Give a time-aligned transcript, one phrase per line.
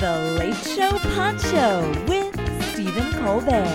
[0.00, 2.32] The Late Show Pod Show with
[2.72, 3.68] Stephen Colbert.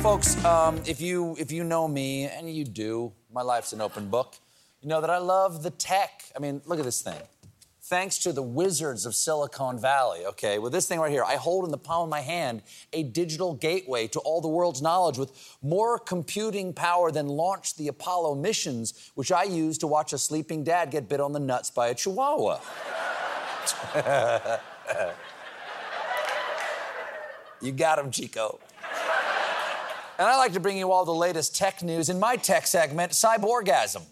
[0.00, 4.08] Folks, um, if you if you know me, and you do, my life's an open
[4.08, 4.36] book.
[4.80, 6.24] You know that I love the tech.
[6.34, 7.20] I mean, look at this thing.
[7.88, 11.64] Thanks to the wizards of Silicon Valley, okay, with this thing right here, I hold
[11.64, 15.30] in the palm of my hand a digital gateway to all the world's knowledge with
[15.62, 20.64] more computing power than launched the Apollo missions, which I use to watch a sleeping
[20.64, 22.58] dad get bit on the nuts by a chihuahua.
[27.62, 28.58] you got him, Chico.
[30.18, 33.12] And I like to bring you all the latest tech news in my tech segment,
[33.12, 34.02] Cyborgasm.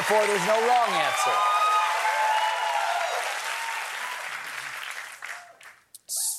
[0.00, 1.30] Therefore, there's no wrong answer.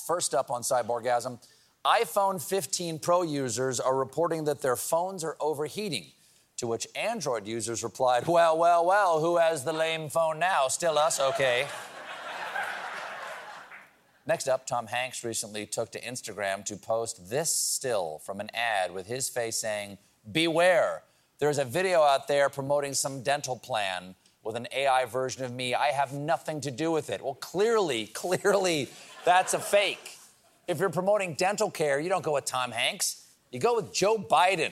[0.04, 1.38] First up on Cyborgasm,
[1.84, 6.06] iPhone 15 Pro users are reporting that their phones are overheating.
[6.56, 10.66] To which Android users replied, Well, well, well, who has the lame phone now?
[10.66, 11.68] Still us, okay.
[14.26, 18.92] Next up, Tom Hanks recently took to Instagram to post this still from an ad
[18.92, 19.98] with his face saying,
[20.32, 21.04] Beware,
[21.42, 24.14] there's a video out there promoting some dental plan
[24.44, 25.74] with an AI version of me.
[25.74, 27.20] I have nothing to do with it.
[27.20, 28.88] Well, clearly, clearly,
[29.24, 30.18] that's a fake.
[30.68, 34.18] If you're promoting dental care, you don't go with Tom Hanks, you go with Joe
[34.18, 34.70] Biden.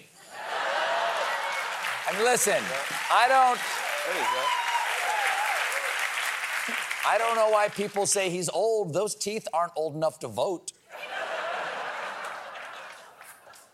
[2.09, 2.63] And listen,
[3.11, 3.61] I don't.
[7.05, 8.95] I don't know why people say he's old.
[8.95, 10.71] Those teeth aren't old enough to vote.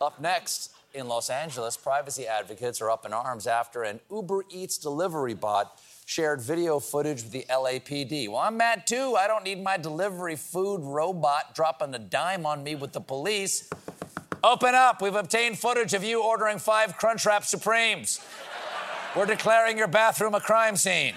[0.00, 4.78] up next, in Los Angeles, privacy advocates are up in arms after an Uber Eats
[4.78, 8.28] delivery bot shared video footage with the LAPD.
[8.28, 9.14] Well, I'm mad too.
[9.18, 13.68] I don't need my delivery food robot dropping a dime on me with the police.
[14.42, 15.02] Open up.
[15.02, 18.20] We've obtained footage of you ordering five Crunchwrap Supremes.
[19.14, 21.14] We're declaring your bathroom a crime scene.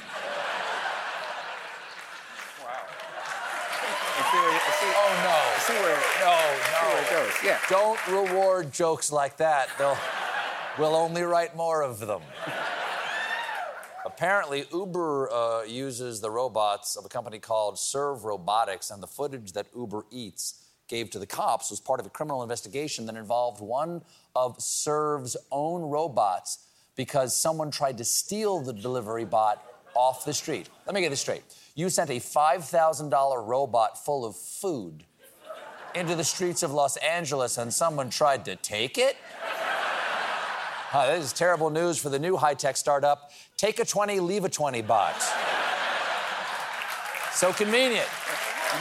[4.31, 5.58] Oh no.
[5.69, 6.89] See where, No, no.
[6.89, 7.33] where it goes.
[7.43, 7.59] Yeah.
[7.69, 9.69] Don't reward jokes like that.
[9.77, 9.97] They'll
[10.79, 12.21] we'll only write more of them.
[14.03, 19.51] Apparently, Uber uh, uses the robots of a company called Serve Robotics, and the footage
[19.51, 23.61] that Uber Eats gave to the cops was part of a criminal investigation that involved
[23.61, 24.01] one
[24.35, 26.65] of Serve's own robots
[26.95, 29.63] because someone tried to steal the delivery bot
[29.93, 30.67] off the street.
[30.87, 31.43] Let me get this straight.
[31.75, 35.03] You sent a $5,000 robot full of food
[35.95, 39.17] into the streets of Los Angeles and someone tried to take it?
[40.91, 43.31] This is terrible news for the new high tech startup.
[43.57, 45.21] Take a 20, leave a 20 bot.
[47.31, 48.07] so convenient.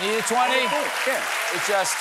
[0.00, 0.34] You need a 20?
[0.36, 1.22] Yeah.
[1.54, 1.96] It just.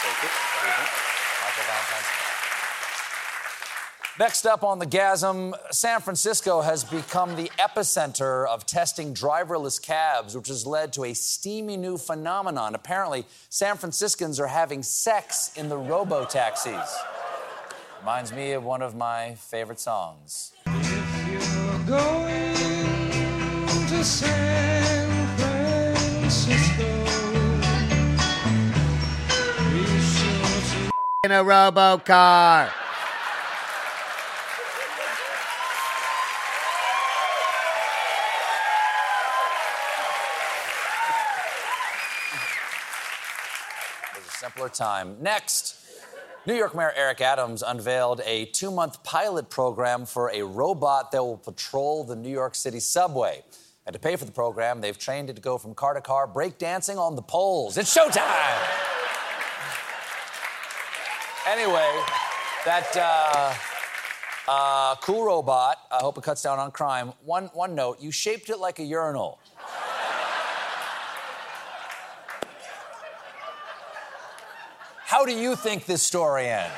[4.19, 10.35] Next up on the GASM, San Francisco has become the epicenter of testing driverless cabs,
[10.35, 12.73] which has led to a steamy new phenomenon.
[12.73, 16.97] Apparently, San Franciscans are having sex in the robo taxis.
[17.99, 20.51] Reminds me of one of my favorite songs.
[31.23, 32.71] in a robo car.
[44.57, 45.17] Simpler time.
[45.21, 45.75] Next,
[46.47, 51.23] New York Mayor Eric Adams unveiled a two month pilot program for a robot that
[51.23, 53.43] will patrol the New York City subway.
[53.85, 56.27] And to pay for the program, they've trained it to go from car to car,
[56.27, 57.77] breakdancing on the poles.
[57.77, 58.57] It's showtime!
[61.47, 62.03] anyway,
[62.65, 63.53] that uh,
[64.47, 67.13] uh, cool robot, I hope it cuts down on crime.
[67.23, 69.39] One, one note you shaped it like a urinal.
[75.27, 76.71] Do you think this story ends?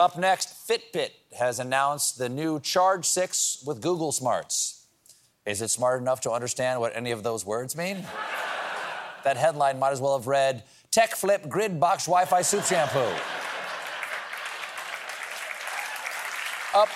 [0.00, 0.16] Up.
[0.16, 4.86] Next, Fitbit has announced the new Charge 6 with Google Smarts.
[5.44, 8.06] Is it smart enough to understand what any of those words mean?
[9.24, 13.12] that headline might as well have read Tech Flip Grid Box Wi Fi Soup Shampoo.
[16.74, 16.88] Up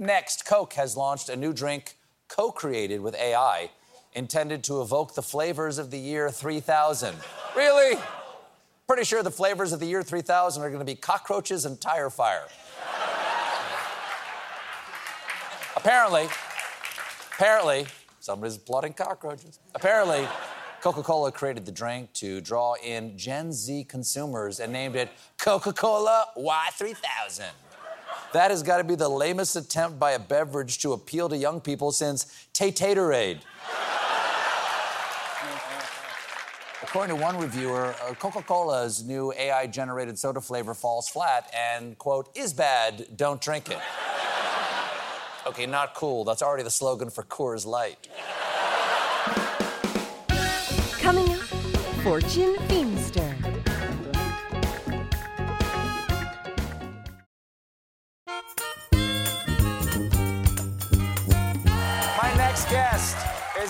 [0.00, 1.96] next, Coke has launched a new drink
[2.28, 3.70] co created with AI
[4.14, 7.14] intended to evoke the flavors of the year 3000.
[7.56, 8.00] Really?
[8.86, 12.10] Pretty sure the flavors of the year 3000 are going to be cockroaches and tire
[12.10, 12.46] fire.
[15.76, 16.26] apparently,
[17.34, 17.86] apparently,
[18.18, 19.60] somebody's plotting cockroaches.
[19.74, 20.26] Apparently,
[20.80, 25.72] Coca Cola created the drink to draw in Gen Z consumers and named it Coca
[25.72, 27.50] Cola Y3000.
[28.32, 31.60] That has got to be the lamest attempt by a beverage to appeal to young
[31.60, 33.40] people since Tay-Taterade.
[36.82, 41.98] According to one reviewer, uh, Coca Cola's new AI generated soda flavor falls flat and,
[41.98, 43.78] quote, is bad, don't drink it.
[45.46, 46.24] okay, not cool.
[46.24, 48.08] That's already the slogan for Coors Light.
[51.00, 51.40] Coming up,
[52.04, 53.29] Fortune Feimster.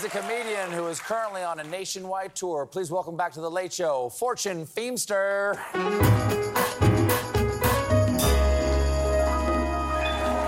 [0.00, 2.64] Is a comedian who is currently on a nationwide tour.
[2.64, 5.56] Please welcome back to The Late Show, Fortune Feimster.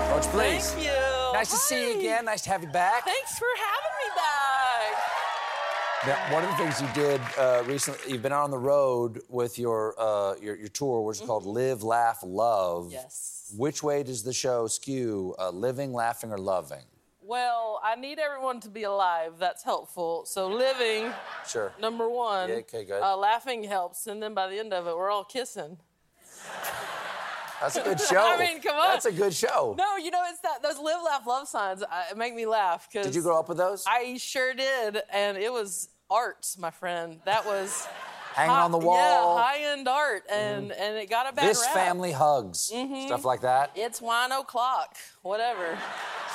[0.09, 0.71] Coach, please.
[0.71, 1.33] Thank you.
[1.33, 2.25] Nice to see you again.
[2.25, 3.05] Nice to have you back.
[3.05, 4.93] Thanks for having me back.
[6.07, 9.21] Now, one of the things you did uh, recently, you've been out on the road
[9.29, 12.85] with your, uh, your, your tour, which is called Live, Laugh, Love.
[12.85, 12.93] Mm-hmm.
[12.93, 13.53] Yes.
[13.55, 16.85] Which way does the show skew, uh, living, laughing, or loving?
[17.25, 19.33] Well, I need everyone to be alive.
[19.39, 20.25] That's helpful.
[20.25, 21.11] So living,
[21.47, 21.73] Sure.
[21.79, 22.49] number one.
[22.49, 23.01] Yeah, okay, good.
[23.01, 25.77] Uh, laughing helps, and then by the end of it, we're all kissing.
[27.61, 28.17] That's a good show.
[28.19, 28.89] I mean, come on.
[28.91, 29.73] That's a good show.
[29.77, 31.87] No, you know it's that those live, laugh, love signs uh,
[32.17, 32.89] make me laugh.
[32.91, 33.85] Cause Did you grow up with those?
[33.87, 37.21] I sure did, and it was art, my friend.
[37.23, 37.87] That was
[38.33, 39.37] Hanging hi- on the wall.
[39.37, 41.69] Yeah, high end art, and and it got a bad this rap.
[41.69, 41.79] Mm-hmm.
[41.79, 42.59] family hugs.
[43.05, 43.71] Stuff like that.
[43.75, 45.77] It's wine o'clock, whatever.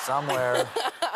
[0.03, 0.65] Somewhere.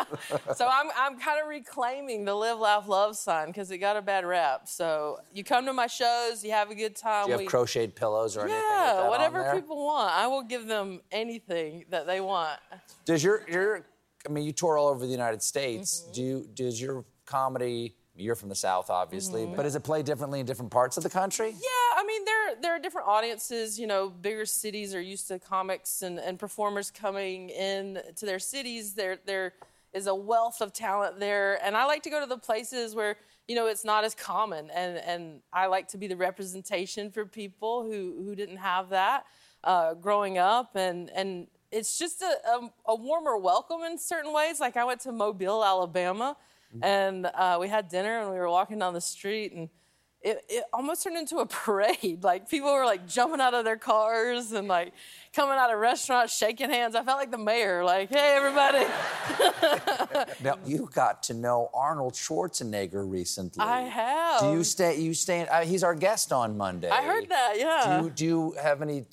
[0.54, 4.02] so I'm, I'm kind of reclaiming the live, laugh, love sign because it got a
[4.02, 4.68] bad rap.
[4.68, 7.24] So you come to my shows, you have a good time.
[7.24, 10.12] Do you have we- crocheted pillows or anything like that yeah, on whatever people want.
[10.12, 12.60] I will give them anything that they want.
[13.06, 13.86] Does your your
[14.28, 16.02] I mean you tour all over the United States.
[16.02, 16.12] Mm-hmm.
[16.12, 19.56] Do you does your comedy you're from the South obviously, Mm-hmm.
[19.56, 21.48] but does it play differently in different parts of the country?
[21.50, 23.78] Yeah, I mean there there are different audiences.
[23.78, 28.38] You know, bigger cities are used to comics and, and performers coming in to their
[28.38, 28.94] cities.
[28.94, 29.54] There there
[29.92, 33.16] is a wealth of talent there, and I like to go to the places where
[33.48, 37.24] you know it's not as common, and and I like to be the representation for
[37.26, 39.24] people who who didn't have that
[39.64, 44.60] uh, growing up, and and it's just a, a, a warmer welcome in certain ways.
[44.60, 46.36] Like I went to Mobile, Alabama,
[46.82, 49.68] and uh, we had dinner, and we were walking down the street, and
[50.24, 52.24] it, it almost turned into a parade.
[52.24, 54.92] Like people were like jumping out of their cars and like
[55.34, 56.96] coming out of restaurants, shaking hands.
[56.96, 58.84] I felt like the mayor, like, hey everybody.
[60.42, 63.62] Now you got to know Arnold Schwarzenegger recently.
[63.62, 64.40] I have.
[64.40, 65.00] Do you stay?
[65.00, 65.46] You stay?
[65.46, 66.88] Uh, he's our guest on Monday.
[66.88, 67.98] I heard that, yeah.
[67.98, 69.04] Do you, do you have any?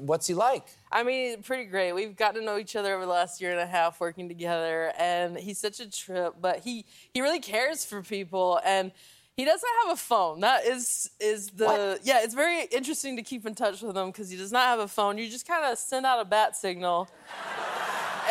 [0.00, 0.66] What's he like?
[0.90, 1.92] I mean, pretty great.
[1.92, 4.92] We've gotten to know each other over the last year and a half working together,
[4.98, 6.36] and he's such a trip.
[6.40, 8.92] But he he really cares for people, and
[9.38, 10.40] he doesn't have a phone.
[10.40, 12.00] That is is the What?
[12.02, 12.22] yeah.
[12.24, 14.88] It's very interesting to keep in touch with him because he does not have a
[14.88, 15.16] phone.
[15.16, 17.08] You just kind of send out a bat signal.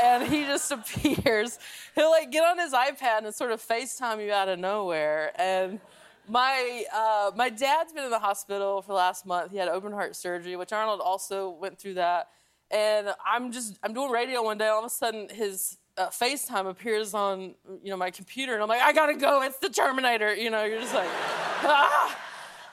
[0.03, 1.57] And he just appears.
[1.95, 5.31] He'll like get on his iPad and sort of FaceTime you out of nowhere.
[5.41, 5.79] And
[6.27, 9.51] my uh, my dad's been in the hospital for the last month.
[9.51, 12.27] He had open heart surgery, which Arnold also went through that.
[12.69, 14.67] And I'm just I'm doing radio one day.
[14.67, 18.69] All of a sudden, his uh, FaceTime appears on you know my computer, and I'm
[18.69, 19.41] like, I gotta go.
[19.41, 20.35] It's the Terminator.
[20.35, 21.09] You know, you're just like,
[21.63, 22.17] ah.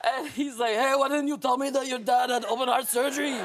[0.07, 2.87] And he's like, Hey, why didn't you tell me that your dad had open heart
[2.87, 3.33] surgery?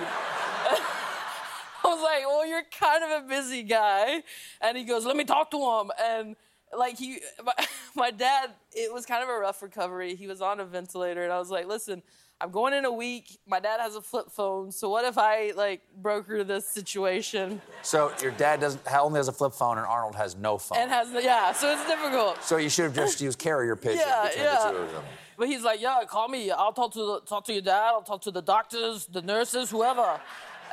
[1.83, 4.23] I was like, well, you're kind of a busy guy.
[4.61, 5.91] And he goes, let me talk to him.
[6.01, 6.37] And
[6.77, 7.53] like he, my,
[7.97, 10.15] my dad, it was kind of a rough recovery.
[10.15, 12.03] He was on a ventilator, and I was like, listen.
[12.43, 13.39] I'm going in a week.
[13.47, 18.13] My dad has a flip phone, so what if I like broker this situation So
[18.23, 20.79] your dad doesn't only has a flip phone, and Arnold has no phone.
[20.79, 21.53] and has yeah?
[21.53, 22.43] So it's difficult.
[22.43, 24.65] so you should have just used carrier pigeon Yeah, between yeah.
[24.65, 25.03] the two of them.
[25.37, 26.51] But he's like, yeah, call me.
[26.51, 27.89] I'll talk to the, talk to your dad.
[27.89, 30.21] I'll talk to the doctors, the nurses, whoever.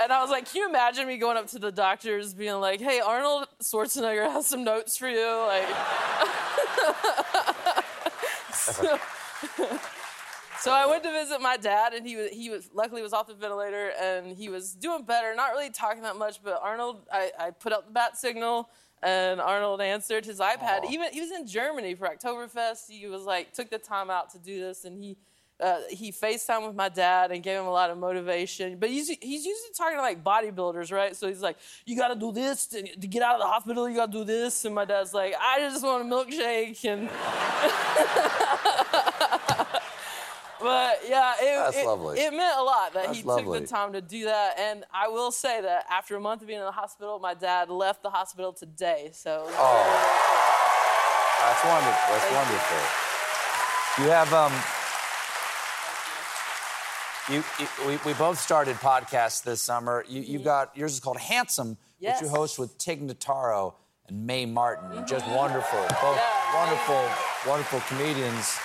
[0.02, 2.80] And I was like, can you imagine me going up to the doctors, being like,
[2.80, 5.68] hey, Arnold Schwarzenegger has some notes for you, like.
[8.54, 9.00] so,
[10.60, 13.28] so I went to visit my dad, and he was he was luckily was off
[13.28, 15.36] the ventilator, and he was doing better.
[15.36, 18.70] Not really talking that much, but Arnold, I, I put out the bat signal,
[19.04, 20.90] and Arnold answered his iPad.
[20.90, 22.90] Even he was in Germany for Oktoberfest.
[22.90, 25.18] He was like took the time out to do this, and he.
[25.60, 28.78] Uh, he FaceTime with my dad and gave him a lot of motivation.
[28.78, 31.16] But he's he's usually talking to like bodybuilders, right?
[31.16, 33.90] So he's like, "You got to do this to, to get out of the hospital.
[33.90, 37.10] You got to do this." And my dad's like, "I just want a milkshake." And
[40.60, 43.60] But yeah, it, it, it meant a lot that That's he lovely.
[43.60, 44.58] took the time to do that.
[44.60, 47.70] And I will say that after a month of being in the hospital, my dad
[47.70, 49.10] left the hospital today.
[49.14, 49.84] So Oh,
[51.42, 52.14] that's wonderful.
[52.14, 54.04] That's wonderful.
[54.04, 54.54] You have um.
[57.30, 60.06] You, you we, we both started podcasts this summer.
[60.08, 62.04] You you've got yours is called Handsome, which you Mm-hmm.
[62.06, 62.22] Yes.
[62.22, 62.36] Mm-hmm.
[62.36, 63.74] host with Tig Notaro
[64.08, 65.06] and Mae Martin.
[65.08, 67.04] Just wonderful, both Yeah, wonderful,
[67.52, 68.58] wonderful comedians.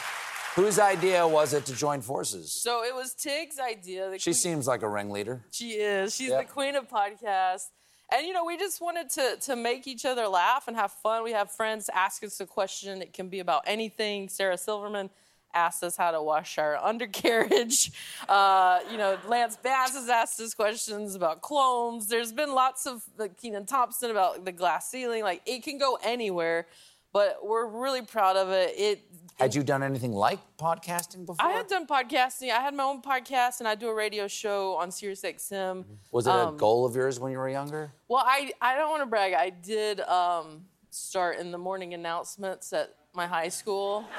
[0.54, 2.52] Whose idea was it to join forces?
[2.52, 4.10] so it was Tig's idea.
[4.18, 5.44] She queen- seems like a ringleader.
[5.50, 6.14] She is.
[6.14, 6.46] She's Yep.
[6.46, 7.68] the queen of podcasts.
[8.12, 11.22] And you know, we just wanted to to make each other laugh and have fun.
[11.22, 13.00] We have friends ask us a question.
[13.00, 14.28] It can be about anything.
[14.28, 15.08] Sarah Silverman
[15.54, 17.90] asked us how to wash our undercarriage.
[18.28, 22.08] Uh, you know, Lance Bass has asked us questions about clones.
[22.08, 25.22] There's been lots of like Kenan Thompson about the glass ceiling.
[25.22, 26.66] Like it can go anywhere,
[27.12, 28.74] but we're really proud of it.
[28.78, 29.00] It
[29.38, 31.44] Had you done anything like podcasting before?
[31.46, 32.50] I had done podcasting.
[32.50, 35.84] I had my own podcast, and I do a radio show on SiriusXM.
[36.10, 37.92] Was it a Um, goal of yours when you were younger?
[38.08, 39.34] Well, I I don't want to brag.
[39.34, 44.04] I did um, start in the morning announcements at my high school.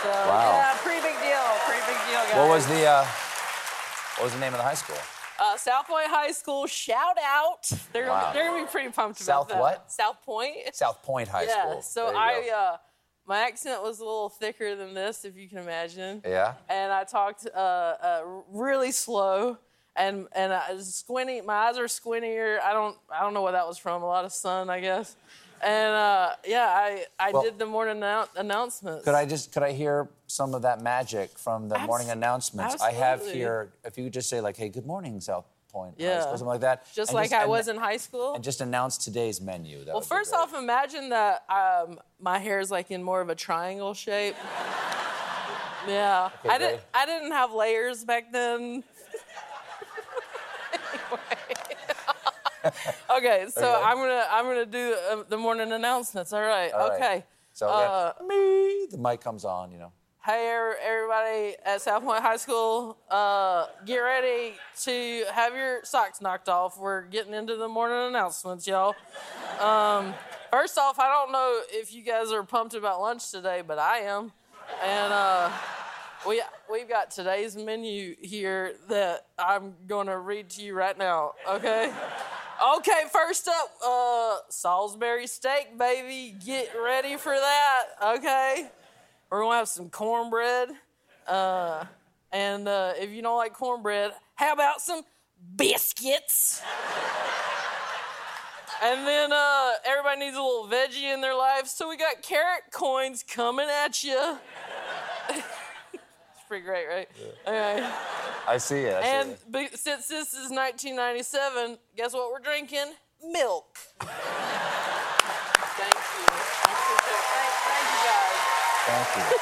[0.00, 0.52] So, Wow.
[0.52, 1.44] Yeah, pretty big deal.
[1.66, 2.36] Pretty big deal, guys.
[2.36, 3.04] What was the uh,
[4.16, 4.94] what was the name of the high school?
[5.38, 6.66] Uh, South Point High School?
[6.66, 7.70] Shout out!
[7.92, 8.32] They're Wow.
[8.32, 9.90] they're gonna be pretty pumped South about that.
[9.92, 10.16] South what?
[10.16, 10.74] South Point.
[10.74, 11.56] South Point High School.
[11.56, 11.70] yeah.
[11.80, 11.82] School.
[11.82, 12.76] So I uh,
[13.26, 16.22] my accent was a little thicker than this, if you can imagine.
[16.26, 16.54] Yeah.
[16.68, 19.58] and I talked uh, uh, really slow,
[19.96, 21.40] and and I was squinty.
[21.42, 22.58] My eyes are squintier.
[22.60, 24.02] I don't I don't know what that was from.
[24.02, 25.14] A lot of sun, I guess.
[25.60, 29.04] And uh, yeah, I I Well- did the morning annou- announcements.
[29.04, 32.80] Could I just could I hear some of that magic from the morning announcements?
[32.80, 33.72] I have here.
[33.84, 36.20] If you could just say like, "Hey, good morning, South Point," Yeah.
[36.20, 36.86] School," something like that.
[36.94, 38.34] Just and like I and- was in high school.
[38.34, 39.84] And just announce today's menu.
[39.84, 43.34] That well, first off, imagine that um, my hair is like in more of a
[43.34, 44.36] triangle shape.
[45.86, 46.58] Yeah, I great.
[46.58, 46.80] didn't.
[46.92, 48.82] I didn't have layers back then.
[53.10, 53.82] okay, so Okay.
[53.84, 56.32] I'm gonna I'm gonna do uh, the morning announcements.
[56.32, 56.72] All right.
[56.72, 57.00] All right.
[57.00, 57.24] okay.
[57.54, 59.70] So uh, yeah, me, the mic comes on.
[59.72, 59.92] You know.
[60.28, 66.20] Hey, er- everybody at South Point High School, uh, get ready to have your socks
[66.20, 66.78] knocked off.
[66.78, 68.94] We're getting into the morning announcements, y'all.
[69.58, 70.12] Um,
[70.50, 74.00] first off, I don't know if you guys are pumped about lunch today, but I
[74.00, 74.32] am.
[74.84, 75.50] And uh,
[76.28, 81.32] we, we've got today's menu here that I'm going to read to you right now,
[81.48, 81.90] okay?
[82.76, 86.36] Okay, first up, uh, Salisbury steak, baby.
[86.44, 88.68] Get ready for that, okay?
[89.30, 90.70] We're gonna have some cornbread.
[91.26, 91.84] Uh,
[92.32, 95.02] and uh, if you don't like cornbread, how about some
[95.56, 96.62] biscuits?
[98.82, 102.62] and then uh, everybody needs a little veggie in their life, so we got carrot
[102.72, 104.38] coins coming at you.
[105.30, 105.42] it's
[106.48, 107.08] pretty great, right?
[107.46, 107.90] Okay.
[108.46, 108.94] I see it.
[108.96, 109.52] I see And it.
[109.52, 112.94] be- since this is 1997, guess what we're drinking?
[113.30, 113.76] Milk.
[114.00, 114.08] Thank
[115.94, 116.24] you.
[116.24, 116.32] I
[116.72, 117.24] appreciate it.
[117.28, 118.96] Thank, thank you guys.
[119.10, 119.38] Thank you.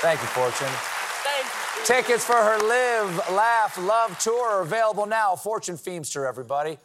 [0.00, 0.68] Thank you, Fortune.
[1.24, 1.84] Thank you.
[1.84, 5.34] Tickets for her Live, Laugh, Love tour are available now.
[5.34, 6.78] Fortune Feimster, everybody.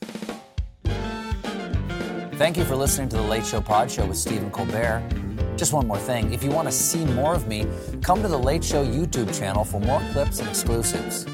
[2.37, 5.03] Thank you for listening to the Late Show Pod Show with Stephen Colbert.
[5.55, 6.33] Just one more thing.
[6.33, 7.67] If you want to see more of me,
[8.01, 11.25] come to the Late Show YouTube channel for more clips and exclusives.